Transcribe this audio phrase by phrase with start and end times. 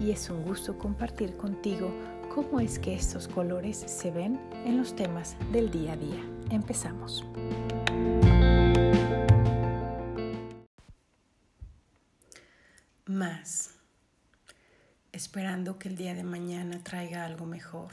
[0.00, 1.92] y es un gusto compartir contigo
[2.34, 6.22] cómo es que estos colores se ven en los temas del día a día.
[6.50, 7.24] Empezamos.
[13.06, 13.74] Más.
[15.12, 17.92] Esperando que el día de mañana traiga algo mejor.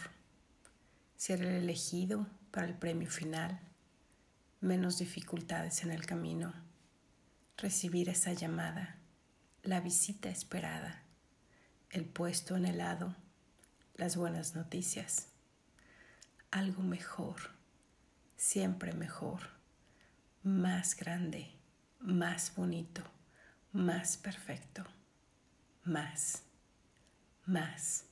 [1.15, 3.61] Ser el elegido para el premio final.
[4.59, 6.53] Menos dificultades en el camino.
[7.57, 8.97] Recibir esa llamada.
[9.61, 11.02] La visita esperada
[11.93, 13.15] el puesto en el lado,
[13.93, 15.27] las buenas noticias,
[16.49, 17.51] algo mejor,
[18.35, 19.41] siempre mejor,
[20.41, 21.51] más grande,
[21.99, 23.03] más bonito,
[23.73, 24.83] más perfecto,
[25.83, 26.41] más,
[27.45, 28.05] más.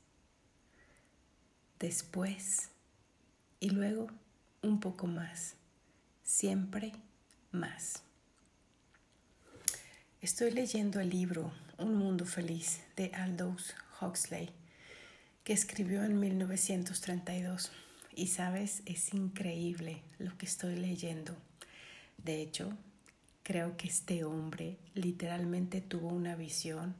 [1.80, 2.70] Después
[3.59, 4.12] y luego
[4.62, 5.56] un poco más,
[6.22, 6.94] siempre
[7.52, 8.04] más.
[10.22, 14.52] Estoy leyendo el libro Un Mundo Feliz de Aldous Huxley,
[15.44, 17.72] que escribió en 1932.
[18.16, 21.36] Y sabes, es increíble lo que estoy leyendo.
[22.24, 22.78] De hecho,
[23.42, 26.94] creo que este hombre literalmente tuvo una visión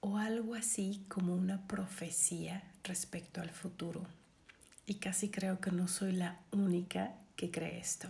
[0.00, 4.06] o algo así como una profecía respecto al futuro.
[4.86, 8.08] Y casi creo que no soy la única que cree esto.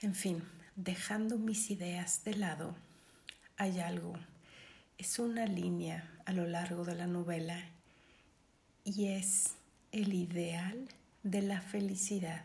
[0.00, 0.40] En fin,
[0.76, 2.76] dejando mis ideas de lado,
[3.56, 4.14] hay algo.
[4.98, 7.58] Es una línea a lo largo de la novela
[8.84, 9.54] y es
[9.90, 10.88] el ideal
[11.22, 12.44] de la felicidad.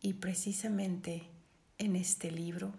[0.00, 1.24] Y precisamente
[1.78, 2.72] en este libro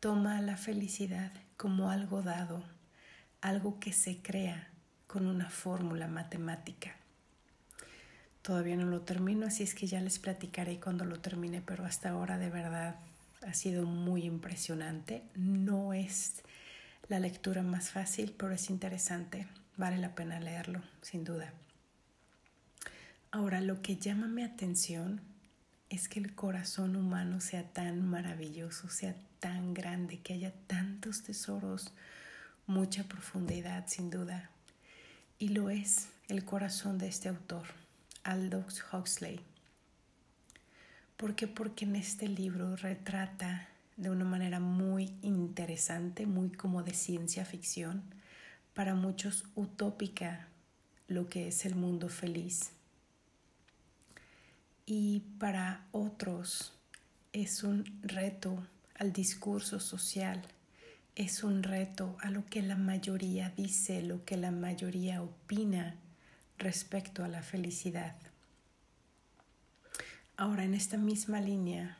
[0.00, 2.64] toma la felicidad como algo dado,
[3.40, 4.68] algo que se crea
[5.06, 6.96] con una fórmula matemática.
[8.42, 12.10] Todavía no lo termino, así es que ya les platicaré cuando lo termine, pero hasta
[12.10, 12.96] ahora de verdad
[13.46, 15.22] ha sido muy impresionante.
[15.34, 16.42] No es
[17.10, 19.48] la lectura más fácil, pero es interesante.
[19.76, 21.52] Vale la pena leerlo, sin duda.
[23.32, 25.20] Ahora, lo que llama mi atención
[25.88, 31.92] es que el corazón humano sea tan maravilloso, sea tan grande, que haya tantos tesoros,
[32.68, 34.48] mucha profundidad, sin duda.
[35.36, 37.66] Y lo es el corazón de este autor,
[38.22, 39.40] Aldous Huxley.
[41.16, 41.48] ¿Por qué?
[41.48, 43.68] Porque en este libro retrata
[44.00, 48.02] de una manera muy interesante, muy como de ciencia ficción,
[48.72, 50.48] para muchos utópica
[51.06, 52.70] lo que es el mundo feliz.
[54.86, 56.72] Y para otros
[57.34, 60.40] es un reto al discurso social,
[61.14, 65.96] es un reto a lo que la mayoría dice, lo que la mayoría opina
[66.56, 68.16] respecto a la felicidad.
[70.38, 71.98] Ahora, en esta misma línea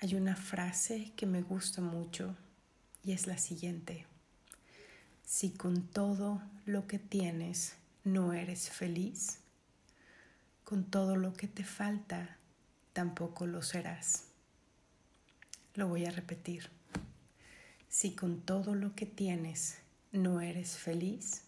[0.00, 2.36] hay una frase que me gusta mucho
[3.04, 4.06] y es la siguiente.
[5.24, 7.74] Si con todo lo que tienes
[8.04, 9.38] no eres feliz,
[10.64, 12.36] con todo lo que te falta
[12.92, 14.24] tampoco lo serás.
[15.74, 16.68] Lo voy a repetir.
[17.88, 19.78] Si con todo lo que tienes
[20.12, 21.42] no eres feliz,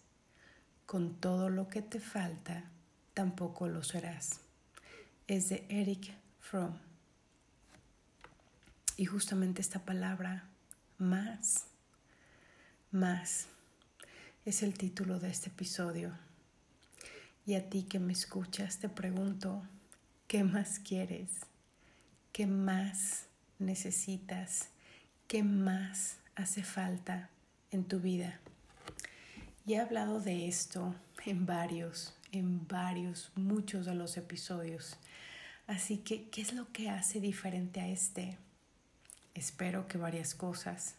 [0.85, 2.69] con todo lo que te falta
[3.13, 4.39] tampoco lo serás
[5.27, 6.92] es de Eric Fromm.
[8.95, 10.47] Y justamente esta palabra,
[10.99, 11.65] más,
[12.91, 13.47] más,
[14.45, 16.13] es el título de este episodio.
[17.45, 19.63] Y a ti que me escuchas te pregunto,
[20.27, 21.29] ¿qué más quieres?
[22.31, 23.25] ¿Qué más
[23.57, 24.69] necesitas?
[25.27, 27.29] ¿Qué más hace falta
[27.71, 28.39] en tu vida?
[29.65, 30.93] Y he hablado de esto
[31.25, 34.97] en varios, en varios, muchos de los episodios.
[35.65, 38.37] Así que, ¿qué es lo que hace diferente a este?
[39.33, 40.95] Espero que varias cosas,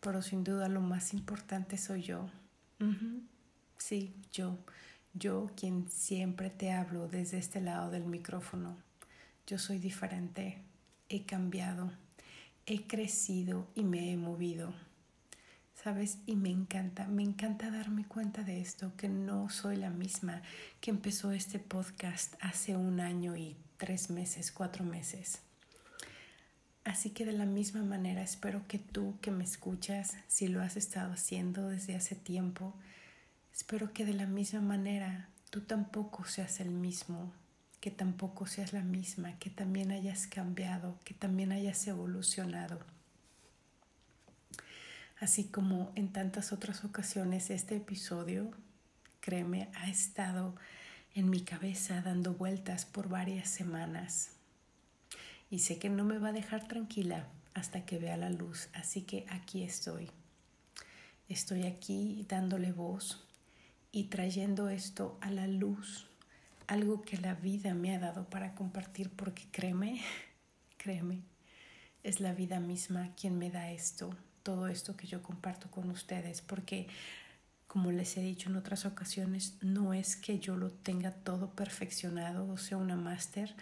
[0.00, 2.28] pero sin duda lo más importante soy yo.
[3.78, 4.58] Sí, yo,
[5.14, 8.76] yo quien siempre te hablo desde este lado del micrófono.
[9.46, 10.58] Yo soy diferente,
[11.08, 11.90] he cambiado,
[12.66, 14.74] he crecido y me he movido.
[15.84, 16.18] ¿sabes?
[16.24, 20.40] Y me encanta, me encanta darme cuenta de esto, que no soy la misma
[20.80, 25.40] que empezó este podcast hace un año y tres meses, cuatro meses.
[26.84, 30.76] Así que de la misma manera espero que tú que me escuchas, si lo has
[30.76, 32.74] estado haciendo desde hace tiempo,
[33.54, 37.32] espero que de la misma manera tú tampoco seas el mismo,
[37.80, 42.78] que tampoco seas la misma, que también hayas cambiado, que también hayas evolucionado.
[45.20, 48.50] Así como en tantas otras ocasiones este episodio,
[49.20, 50.54] créeme, ha estado
[51.14, 54.32] en mi cabeza dando vueltas por varias semanas.
[55.54, 59.02] Y sé que no me va a dejar tranquila hasta que vea la luz, así
[59.02, 60.10] que aquí estoy.
[61.28, 63.24] Estoy aquí dándole voz
[63.92, 66.08] y trayendo esto a la luz,
[66.66, 70.00] algo que la vida me ha dado para compartir, porque créeme,
[70.76, 71.20] créeme,
[72.02, 74.10] es la vida misma quien me da esto,
[74.42, 76.88] todo esto que yo comparto con ustedes, porque
[77.68, 82.48] como les he dicho en otras ocasiones, no es que yo lo tenga todo perfeccionado
[82.48, 83.54] o sea una máster,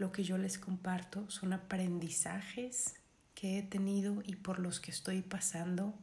[0.00, 2.94] lo que yo les comparto son aprendizajes
[3.34, 5.94] que he tenido y por los que estoy pasando,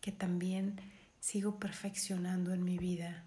[0.00, 0.80] que también
[1.20, 3.26] sigo perfeccionando en mi vida.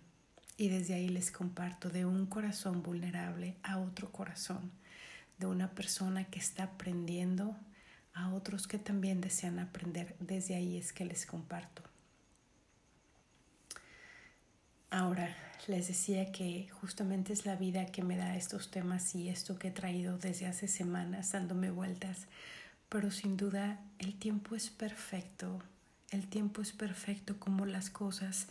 [0.57, 4.72] Y desde ahí les comparto de un corazón vulnerable a otro corazón,
[5.38, 7.56] de una persona que está aprendiendo
[8.16, 10.16] a otros que también desean aprender.
[10.19, 11.83] Desde ahí es que les comparto.
[14.95, 15.36] Ahora,
[15.68, 19.68] les decía que justamente es la vida que me da estos temas y esto que
[19.68, 22.27] he traído desde hace semanas dándome vueltas
[22.88, 25.62] pero sin duda el tiempo es perfecto,
[26.12, 28.47] el tiempo es perfecto como las cosas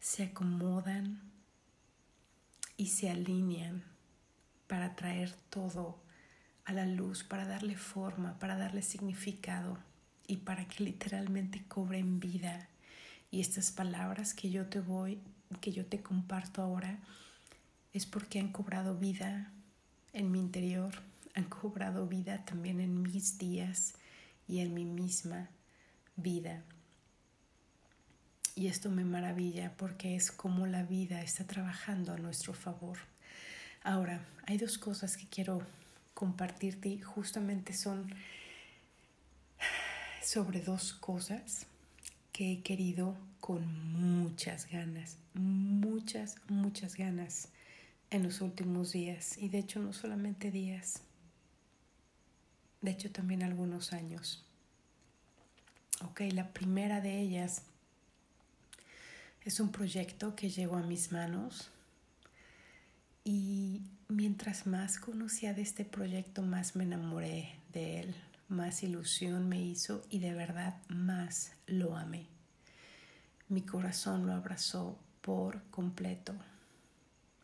[0.00, 1.20] se acomodan
[2.78, 3.84] y se alinean
[4.68, 6.00] para traer todo
[6.64, 9.76] a la luz, para darle forma, para darle significado
[10.26, 12.70] y para que literalmente cobren vida.
[13.30, 15.20] Y estas palabras que yo te voy,
[15.58, 16.98] que yo te comparto ahora,
[17.92, 19.52] es porque han cobrado vida
[20.12, 20.92] en mi interior
[21.34, 23.94] han cobrado vida también en mis días
[24.46, 25.48] y en mi misma
[26.16, 26.62] vida.
[28.54, 32.98] Y esto me maravilla porque es como la vida está trabajando a nuestro favor.
[33.82, 35.66] Ahora, hay dos cosas que quiero
[36.12, 38.12] compartirte y justamente son
[40.22, 41.66] sobre dos cosas
[42.32, 47.48] que he querido con muchas ganas, muchas, muchas ganas
[48.10, 49.36] en los últimos días.
[49.36, 51.02] Y de hecho no solamente días,
[52.82, 54.44] de hecho también algunos años.
[56.04, 57.62] Ok, la primera de ellas
[59.44, 61.68] es un proyecto que llegó a mis manos
[63.24, 68.14] y mientras más conocía de este proyecto, más me enamoré de él,
[68.48, 72.28] más ilusión me hizo y de verdad más lo amé.
[73.52, 76.32] Mi corazón lo abrazó por completo.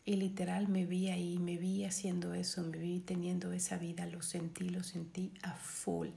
[0.06, 4.22] Y literal me vi ahí, me vi haciendo eso, me vi teniendo esa vida, lo
[4.22, 6.08] sentí, lo sentí a full,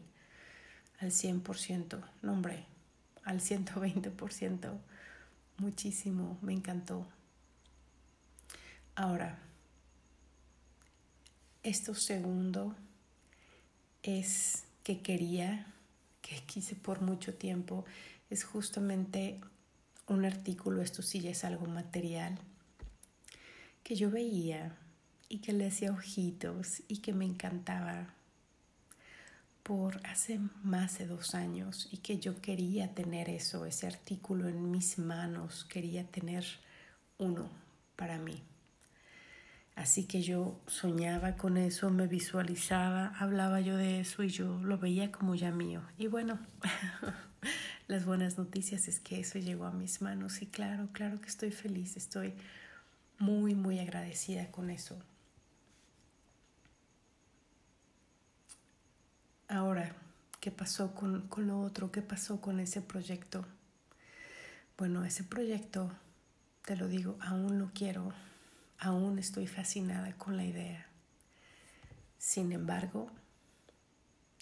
[1.02, 2.64] al 100%, no hombre,
[3.26, 4.80] al 120%,
[5.58, 7.06] muchísimo, me encantó.
[8.96, 9.40] Ahora,
[11.64, 12.78] esto segundo
[14.04, 15.68] es que quería,
[16.22, 17.84] que quise por mucho tiempo,
[18.30, 19.42] es justamente
[20.14, 22.38] un artículo, esto sí ya es algo material,
[23.84, 24.78] que yo veía
[25.30, 28.14] y que le hacía ojitos y que me encantaba
[29.64, 34.72] por hace más de dos años y que yo quería tener eso, ese artículo en
[34.72, 36.46] mis manos, quería tener
[37.18, 37.50] uno
[37.96, 38.44] para mí.
[39.76, 44.78] Así que yo soñaba con eso, me visualizaba, hablaba yo de eso y yo lo
[44.78, 45.82] veía como ya mío.
[45.98, 46.40] Y bueno,
[47.92, 51.52] las buenas noticias es que eso llegó a mis manos y claro, claro que estoy
[51.52, 52.34] feliz, estoy
[53.20, 54.98] muy, muy agradecida con eso.
[59.50, 59.94] Ahora,
[60.40, 61.92] ¿qué pasó con, con, lo otro?
[61.92, 63.46] ¿Qué pasó con ese proyecto?
[64.78, 65.92] Bueno, ese proyecto,
[66.64, 68.14] te lo digo, aún lo quiero,
[68.80, 70.88] aún estoy fascinada con la idea.
[72.18, 73.12] Sin embargo,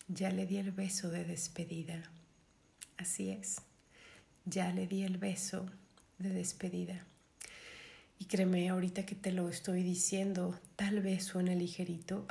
[0.08, 2.04] ya le di el beso de despedida.
[3.00, 3.62] Así es,
[4.44, 5.66] ya le di el beso
[6.18, 7.06] de despedida.
[8.20, 12.28] Y créeme, ahorita que te lo estoy diciendo, tal vez suene ligerito,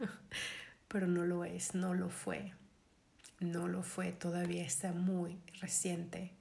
[0.88, 2.52] pero no lo es, no lo fue.
[3.38, 6.32] No lo fue, todavía está muy reciente.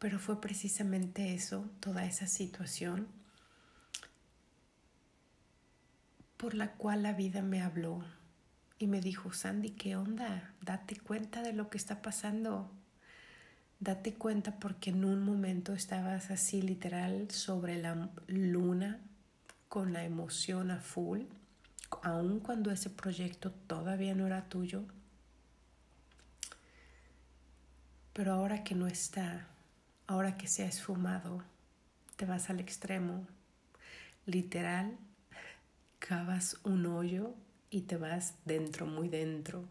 [0.00, 3.06] Pero fue precisamente eso, toda esa situación
[6.36, 8.04] por la cual la vida me habló
[8.78, 10.54] y me dijo, Sandy, ¿qué onda?
[10.60, 12.70] Date cuenta de lo que está pasando.
[13.80, 19.00] Date cuenta porque en un momento estabas así literal sobre la luna
[19.68, 21.22] con la emoción a full,
[22.02, 24.84] aun cuando ese proyecto todavía no era tuyo.
[28.12, 29.46] Pero ahora que no está,
[30.06, 31.42] ahora que se ha esfumado,
[32.16, 33.26] te vas al extremo.
[34.24, 34.96] Literal,
[35.98, 37.34] cavas un hoyo
[37.76, 39.62] y te vas dentro, muy dentro.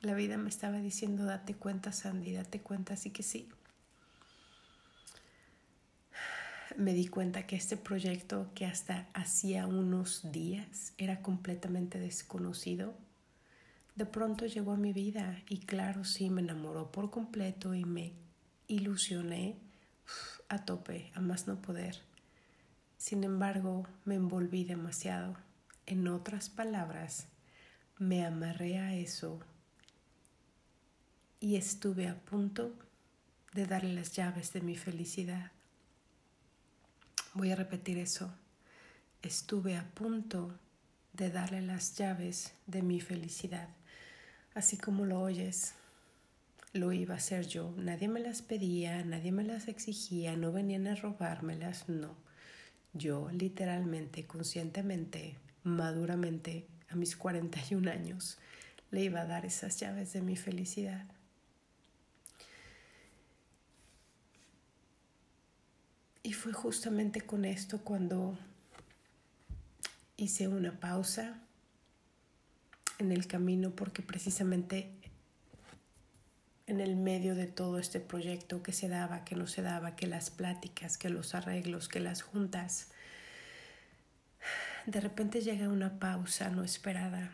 [0.00, 3.46] La vida me estaba diciendo, date cuenta, Sandy, date cuenta, así que sí.
[6.78, 12.94] Me di cuenta que este proyecto que hasta hacía unos días era completamente desconocido,
[13.96, 18.14] de pronto llegó a mi vida y claro, sí, me enamoró por completo y me
[18.66, 19.58] ilusioné
[20.48, 22.00] a tope, a más no poder.
[22.96, 25.45] Sin embargo, me envolví demasiado.
[25.86, 27.28] En otras palabras,
[27.98, 29.38] me amarré a eso
[31.38, 32.74] y estuve a punto
[33.54, 35.52] de darle las llaves de mi felicidad.
[37.34, 38.34] Voy a repetir eso.
[39.22, 40.58] Estuve a punto
[41.12, 43.68] de darle las llaves de mi felicidad.
[44.54, 45.74] Así como lo oyes,
[46.72, 47.72] lo iba a hacer yo.
[47.76, 52.16] Nadie me las pedía, nadie me las exigía, no venían a robármelas, no.
[52.92, 58.38] Yo literalmente, conscientemente, maduramente, a mis 41 años,
[58.92, 61.04] le iba a dar esas llaves de mi felicidad.
[66.22, 68.38] Y fue justamente con esto cuando
[70.16, 71.40] hice una pausa
[72.98, 74.90] en el camino porque precisamente
[76.66, 80.06] en el medio de todo este proyecto que se daba, que no se daba, que
[80.06, 82.88] las pláticas, que los arreglos, que las juntas,
[84.86, 87.32] de repente llega una pausa no esperada.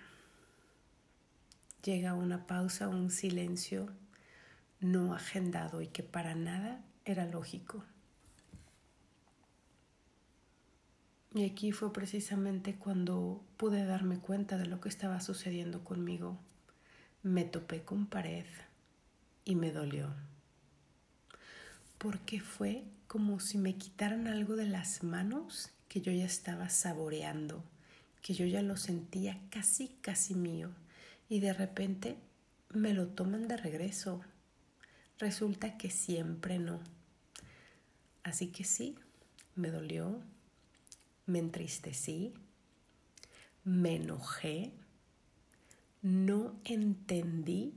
[1.84, 3.90] Llega una pausa, un silencio
[4.80, 7.84] no agendado y que para nada era lógico.
[11.34, 16.38] Y aquí fue precisamente cuando pude darme cuenta de lo que estaba sucediendo conmigo.
[17.22, 18.46] Me topé con pared
[19.44, 20.08] y me dolió.
[21.98, 27.62] Porque fue como si me quitaran algo de las manos que yo ya estaba saboreando,
[28.22, 30.70] que yo ya lo sentía casi, casi mío.
[31.28, 32.16] Y de repente
[32.70, 34.22] me lo toman de regreso.
[35.18, 36.80] Resulta que siempre no.
[38.22, 38.96] Así que sí,
[39.54, 40.22] me dolió,
[41.26, 42.32] me entristecí,
[43.62, 44.72] me enojé,
[46.00, 47.74] no entendí,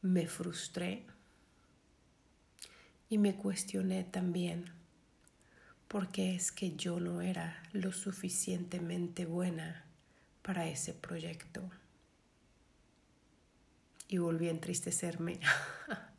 [0.00, 1.04] me frustré
[3.10, 4.79] y me cuestioné también
[5.90, 9.84] porque es que yo no era lo suficientemente buena
[10.40, 11.68] para ese proyecto.
[14.06, 15.40] Y volví a entristecerme.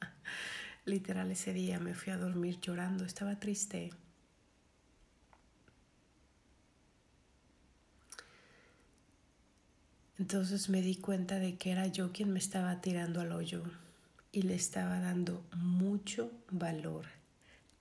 [0.86, 3.92] Literal ese día me fui a dormir llorando, estaba triste.
[10.18, 13.64] Entonces me di cuenta de que era yo quien me estaba tirando al hoyo
[14.34, 17.06] y le estaba dando mucho valor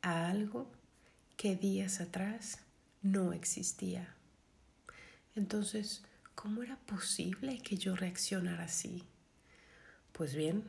[0.03, 0.71] a algo
[1.41, 2.59] que días atrás
[3.01, 4.15] no existía.
[5.35, 6.03] Entonces,
[6.35, 9.05] ¿cómo era posible que yo reaccionara así?
[10.13, 10.63] Pues bien,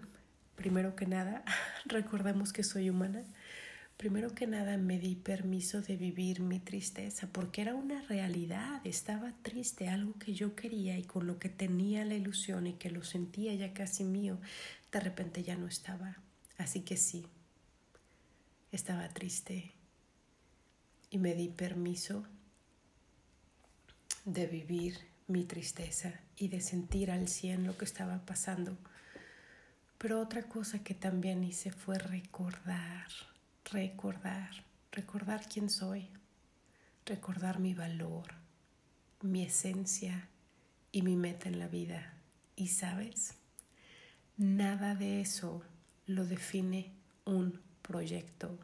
[0.56, 1.44] primero que nada,
[1.88, 3.25] recordemos que soy humana
[3.98, 9.34] Primero que nada me di permiso de vivir mi tristeza porque era una realidad, estaba
[9.44, 13.04] triste, algo que yo quería y con lo que tenía la ilusión y que lo
[13.04, 14.40] sentía ya casi mío,
[14.92, 16.18] de repente ya no estaba.
[16.58, 17.28] Así que sí,
[18.72, 19.74] estaba triste
[21.12, 22.25] y me di permiso
[24.25, 28.75] de vivir mi tristeza y de sentir al cien lo que estaba pasando.
[30.00, 33.08] Pero otra cosa que también hice fue recordar
[33.72, 34.50] recordar,
[34.91, 36.10] recordar quién soy,
[37.06, 38.34] recordar mi valor,
[39.22, 40.27] mi esencia
[40.91, 42.13] y mi meta en la vida.
[42.56, 43.36] Y sabes,
[44.38, 45.63] nada de eso
[46.06, 46.91] lo define
[47.25, 48.60] un proyecto.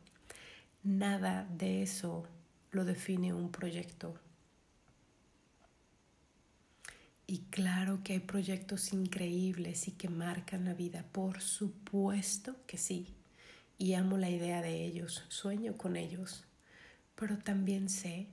[0.88, 2.24] Nada de eso
[2.72, 4.18] lo define un proyecto.
[7.28, 13.14] Y claro que hay proyectos increíbles y que marcan la vida, por supuesto que sí
[13.78, 16.46] y amo la idea de ellos, sueño con ellos,
[17.18, 18.28] pero también sé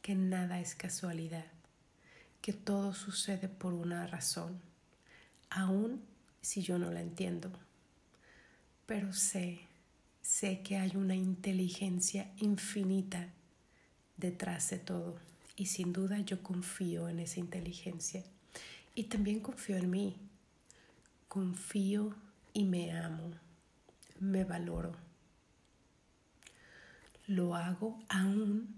[0.00, 1.46] que nada es casualidad,
[2.40, 4.60] que todo sucede por una razón,
[5.50, 6.00] aun
[6.42, 7.50] si yo no la entiendo.
[8.86, 9.67] Pero sé,
[10.28, 13.32] sé que hay una inteligencia infinita
[14.18, 15.16] detrás de todo
[15.56, 18.22] y sin duda yo confío en esa inteligencia
[18.94, 20.16] y también confío en mí,
[21.28, 22.14] confío
[22.52, 23.32] y me amo
[24.20, 24.92] me valoro.
[27.26, 28.74] Lo hago aún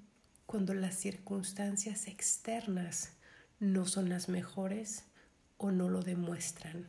[0.47, 3.11] cuando las circunstancias externas
[3.59, 5.03] no son las mejores
[5.59, 6.87] o no lo demuestran.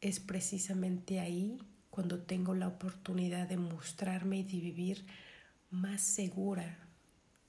[0.00, 1.58] Es precisamente ahí
[1.92, 5.04] cuando tengo la oportunidad de mostrarme y de vivir
[5.70, 6.78] más segura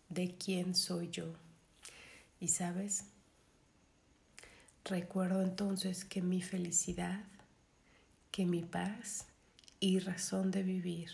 [0.10, 1.34] de quién soy yo.
[2.42, 3.06] Y sabes,
[4.84, 7.24] recuerdo entonces que mi felicidad,
[8.32, 9.28] que mi paz
[9.80, 11.10] y razón de vivir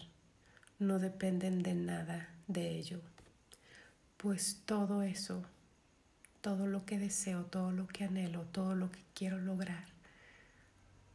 [0.79, 3.00] no dependen de nada de ello,
[4.17, 5.43] pues todo eso,
[6.41, 9.99] todo lo que deseo, todo lo que anhelo, todo lo que quiero lograr,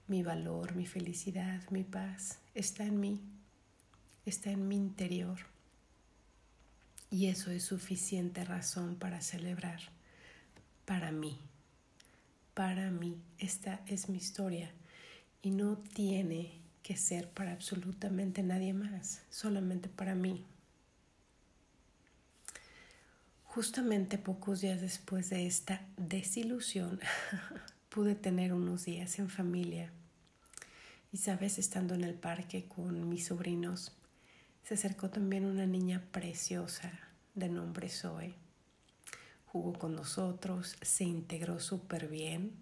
[0.09, 3.21] mi valor, mi felicidad, mi paz, está en mí,
[4.27, 5.39] está en mi interior.
[7.11, 9.81] Y eso es suficiente razón para celebrar
[10.85, 11.39] para mí.
[12.55, 14.71] Para mí, esta es mi historia
[15.43, 20.45] y no tiene que ser para absolutamente nadie más, solamente para mí.
[23.45, 27.01] Justamente pocos días después de esta desilusión,
[27.95, 29.93] pude tener unos días en familia.
[31.13, 33.93] Y sabes, estando en el parque con mis sobrinos,
[34.65, 36.91] se acercó también una niña preciosa
[37.37, 38.35] de nombre Zoe.
[39.47, 42.57] Jugó con nosotros, se integró súper bien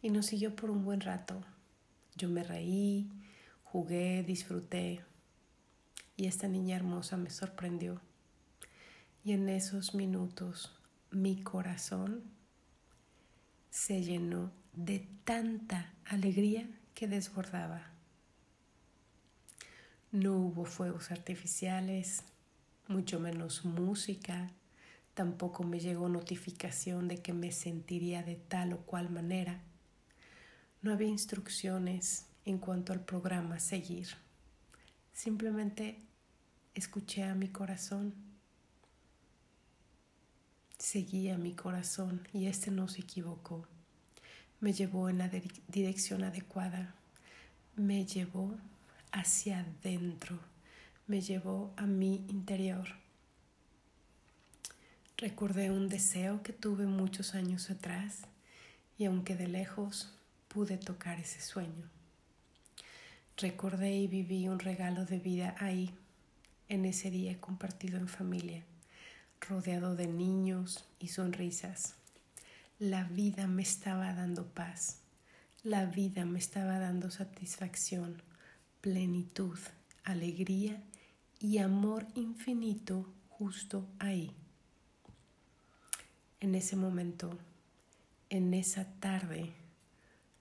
[0.00, 1.44] y nos siguió por un buen rato.
[2.16, 3.10] Yo me reí,
[3.64, 5.04] jugué, disfruté
[6.16, 8.00] y esta niña hermosa me sorprendió.
[9.22, 10.74] Y en esos minutos
[11.10, 12.22] mi corazón
[13.68, 17.90] se llenó de tanta alegría que desbordaba.
[20.10, 22.22] No hubo fuegos artificiales,
[22.88, 24.50] mucho menos música,
[25.14, 29.60] tampoco me llegó notificación de que me sentiría de tal o cual manera.
[30.80, 34.08] No había instrucciones en cuanto al programa a seguir.
[35.12, 36.00] Simplemente
[36.74, 38.14] escuché a mi corazón.
[40.78, 43.68] Seguí a mi corazón y este no se equivocó
[44.62, 45.28] me llevó en la
[45.66, 46.94] dirección adecuada,
[47.74, 48.56] me llevó
[49.10, 50.38] hacia adentro,
[51.08, 52.86] me llevó a mi interior.
[55.16, 58.20] Recordé un deseo que tuve muchos años atrás
[58.96, 60.14] y aunque de lejos
[60.46, 61.90] pude tocar ese sueño.
[63.38, 65.92] Recordé y viví un regalo de vida ahí,
[66.68, 68.62] en ese día compartido en familia,
[69.40, 71.96] rodeado de niños y sonrisas
[72.82, 75.02] la vida me estaba dando paz,
[75.62, 78.20] la vida me estaba dando satisfacción,
[78.80, 79.56] plenitud,
[80.02, 80.82] alegría
[81.38, 84.32] y amor infinito justo ahí.
[86.40, 87.38] En ese momento,
[88.30, 89.52] en esa tarde,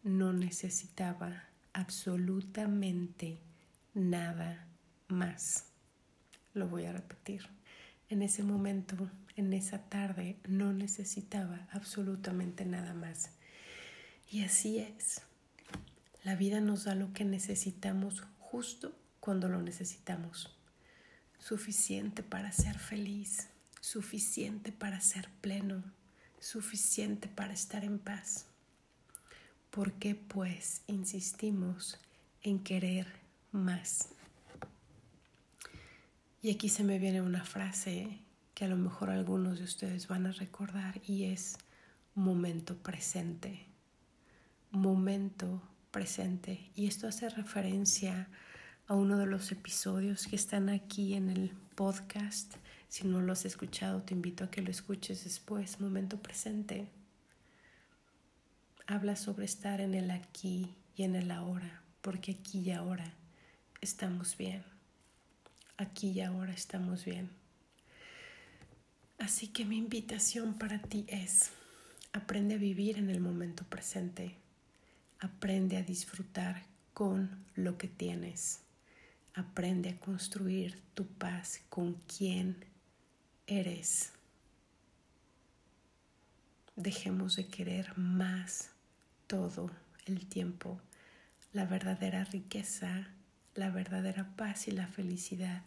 [0.02, 3.38] no necesitaba absolutamente
[3.94, 4.66] nada
[5.10, 5.68] más.
[6.56, 7.48] Lo voy a repetir.
[8.10, 13.32] En ese momento en esa tarde no necesitaba absolutamente nada más.
[14.30, 15.22] Y así es.
[16.24, 20.56] La vida nos da lo que necesitamos justo cuando lo necesitamos.
[21.38, 23.50] Suficiente para ser feliz,
[23.82, 25.84] suficiente para ser pleno,
[26.40, 28.46] suficiente para estar en paz.
[29.72, 32.00] ¿Por qué pues insistimos
[32.44, 33.08] en querer
[33.52, 34.10] más?
[36.44, 38.20] Y aquí se me viene una frase
[38.62, 41.58] que a lo mejor algunos de ustedes van a recordar y es
[42.14, 43.66] momento presente.
[44.70, 46.70] Momento presente.
[46.76, 48.30] Y esto hace referencia
[48.86, 52.54] a uno de los episodios que están aquí en el podcast.
[52.88, 55.82] Si no lo has escuchado, te invito a que lo escuches después.
[55.82, 56.88] Momento presente.
[58.86, 63.12] Habla sobre estar en el aquí y en el ahora, porque aquí y ahora
[63.82, 64.64] estamos bien.
[65.78, 67.41] Aquí y ahora estamos bien.
[69.22, 71.52] Así que mi invitación para ti es,
[72.12, 74.36] aprende a vivir en el momento presente,
[75.20, 76.64] aprende a disfrutar
[76.96, 78.62] con lo que tienes,
[79.36, 82.66] aprende a construir tu paz con quien
[83.46, 84.12] eres.
[86.76, 88.72] Dejemos de querer más
[89.28, 89.70] todo
[90.08, 90.82] el tiempo.
[91.54, 93.10] La verdadera riqueza,
[93.54, 95.62] la verdadera paz y la felicidad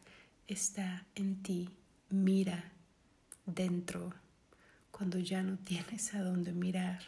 [0.48, 1.70] está en ti.
[2.10, 2.73] Mira
[3.46, 4.12] dentro,
[4.90, 7.02] cuando ya no tienes a dónde mirar,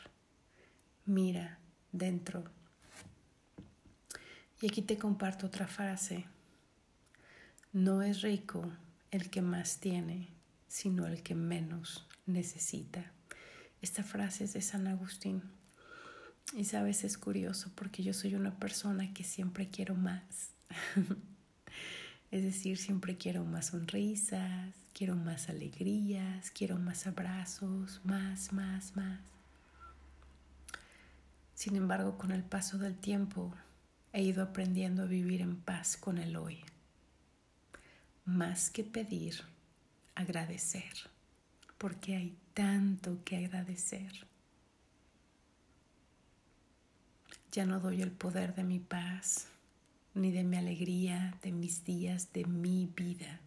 [1.05, 1.59] mira
[1.93, 2.45] dentro.
[4.61, 6.25] Y aquí te comparto otra frase.
[7.73, 8.73] No es rico
[9.11, 10.29] el que más tiene,
[10.67, 13.13] sino el que menos necesita.
[13.83, 15.43] Esta frase es de San Agustín.
[16.57, 20.51] Y sabes, es curioso porque yo soy una persona que siempre quiero más.
[22.31, 29.21] es decir, siempre quiero más sonrisas, quiero más alegrías, quiero más abrazos, más, más, más.
[31.53, 33.53] Sin embargo, con el paso del tiempo
[34.15, 36.65] he ido aprendiendo a vivir en paz con el hoy.
[38.25, 39.43] Más que pedir,
[40.15, 40.95] agradecer,
[41.77, 44.27] porque hay tanto que agradecer.
[47.53, 49.49] Ya no doy el poder de mi paz,
[50.15, 53.41] ni de mi alegría, de mis días, de mi vida,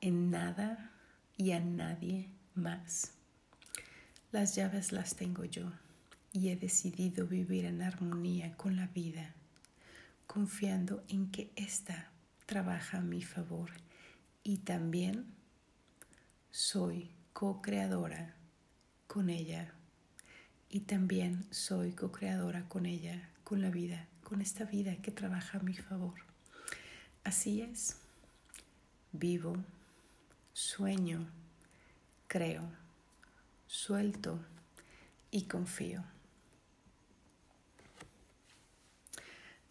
[0.00, 0.92] en nada
[1.36, 3.12] y a nadie más.
[4.32, 5.72] Las llaves las tengo yo
[6.32, 9.34] y he decidido vivir en armonía con la vida,
[10.26, 12.10] confiando en que ésta
[12.46, 13.70] trabaja a mi favor
[14.42, 15.26] y también
[16.50, 18.34] soy co-creadora
[19.06, 19.72] con ella
[20.68, 25.62] y también soy co-creadora con ella, con la vida, con esta vida que trabaja a
[25.62, 26.14] mi favor.
[27.24, 27.96] Así es,
[29.12, 29.56] vivo,
[30.58, 31.26] sueño,
[32.26, 32.62] creo,
[33.68, 34.40] suelto
[35.30, 36.02] y confío.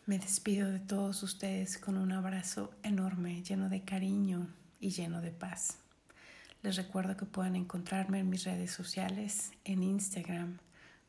[0.06, 4.48] Me despido de todos ustedes con un abrazo enorme, lleno de cariño
[4.80, 5.80] y lleno de paz.
[6.64, 10.60] Les recuerdo que pueden encontrarme en mis redes sociales, en Instagram,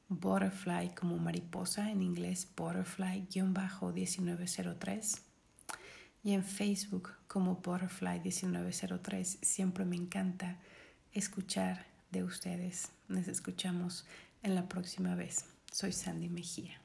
[0.08, 5.27] Butterfly como mariposa, en inglés Butterfly-1903,
[6.22, 9.24] y en Facebook como Butterfly1903.
[9.42, 10.59] Siempre me encanta
[11.12, 12.90] escuchar de ustedes.
[13.09, 14.07] Nos escuchamos
[14.42, 15.44] en la próxima vez.
[15.70, 16.81] Soy Sandy Mejía.